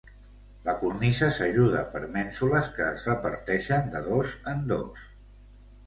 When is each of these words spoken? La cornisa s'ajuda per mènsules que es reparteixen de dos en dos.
La 0.67 0.73
cornisa 0.83 1.29
s'ajuda 1.35 1.83
per 1.93 2.03
mènsules 2.17 2.73
que 2.79 2.89
es 2.97 3.07
reparteixen 3.13 3.95
de 3.97 4.05
dos 4.13 4.37
en 4.57 4.69
dos. 4.77 5.11